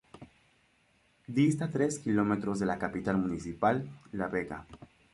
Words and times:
Dista 1.27 1.69
tres 1.69 1.99
kilómetros 1.99 2.57
de 2.57 2.65
la 2.65 2.79
capital 2.79 3.19
municipal, 3.19 3.87
La 4.13 4.29
Vega. 4.29 4.65